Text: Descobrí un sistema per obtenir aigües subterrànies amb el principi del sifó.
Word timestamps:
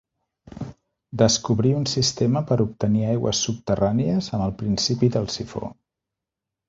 Descobrí 1.21 1.73
un 1.81 1.85
sistema 1.91 2.43
per 2.53 2.57
obtenir 2.65 3.05
aigües 3.09 3.43
subterrànies 3.49 4.31
amb 4.39 4.47
el 4.47 4.57
principi 4.63 5.11
del 5.17 5.29
sifó. 5.37 5.63